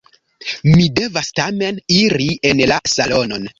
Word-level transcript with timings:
Mi 0.69 0.87
devas 1.01 1.29
tamen 1.41 1.79
iri 1.99 2.31
en 2.53 2.65
la 2.75 2.83
salonon. 2.97 3.49